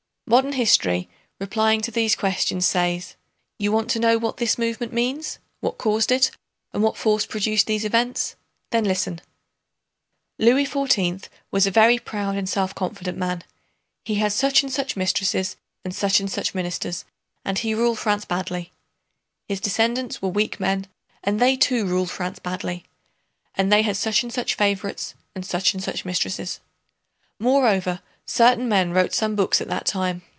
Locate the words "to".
1.81-1.91, 3.89-3.99